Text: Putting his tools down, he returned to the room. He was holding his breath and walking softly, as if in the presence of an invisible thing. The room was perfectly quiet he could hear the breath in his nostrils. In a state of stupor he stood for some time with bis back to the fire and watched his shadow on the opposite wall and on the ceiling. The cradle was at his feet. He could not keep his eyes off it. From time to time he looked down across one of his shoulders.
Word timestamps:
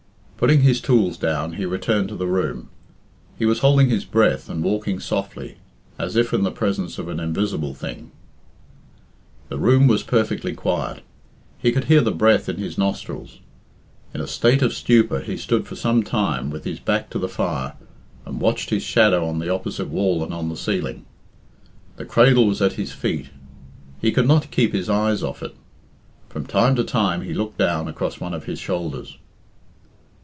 Putting 0.41 0.61
his 0.61 0.81
tools 0.81 1.19
down, 1.19 1.53
he 1.53 1.65
returned 1.67 2.09
to 2.09 2.15
the 2.15 2.25
room. 2.25 2.69
He 3.37 3.45
was 3.45 3.59
holding 3.59 3.91
his 3.91 4.05
breath 4.05 4.49
and 4.49 4.63
walking 4.63 4.99
softly, 4.99 5.57
as 5.99 6.15
if 6.15 6.33
in 6.33 6.41
the 6.41 6.49
presence 6.49 6.97
of 6.97 7.09
an 7.09 7.19
invisible 7.19 7.75
thing. 7.75 8.09
The 9.49 9.59
room 9.59 9.85
was 9.85 10.01
perfectly 10.01 10.55
quiet 10.55 11.03
he 11.59 11.71
could 11.71 11.83
hear 11.83 12.01
the 12.01 12.11
breath 12.11 12.49
in 12.49 12.57
his 12.57 12.75
nostrils. 12.75 13.37
In 14.15 14.19
a 14.19 14.25
state 14.25 14.63
of 14.63 14.73
stupor 14.73 15.19
he 15.19 15.37
stood 15.37 15.67
for 15.67 15.75
some 15.75 16.01
time 16.01 16.49
with 16.49 16.63
bis 16.63 16.79
back 16.79 17.11
to 17.11 17.19
the 17.19 17.29
fire 17.29 17.73
and 18.25 18.41
watched 18.41 18.71
his 18.71 18.81
shadow 18.81 19.23
on 19.27 19.37
the 19.37 19.53
opposite 19.53 19.89
wall 19.89 20.23
and 20.23 20.33
on 20.33 20.49
the 20.49 20.57
ceiling. 20.57 21.05
The 21.97 22.05
cradle 22.05 22.47
was 22.47 22.63
at 22.63 22.73
his 22.81 22.91
feet. 22.93 23.29
He 23.99 24.11
could 24.11 24.27
not 24.27 24.49
keep 24.49 24.73
his 24.73 24.89
eyes 24.89 25.21
off 25.21 25.43
it. 25.43 25.55
From 26.29 26.47
time 26.47 26.73
to 26.77 26.83
time 26.83 27.21
he 27.21 27.35
looked 27.35 27.59
down 27.59 27.87
across 27.87 28.19
one 28.19 28.33
of 28.33 28.45
his 28.45 28.57
shoulders. 28.57 29.19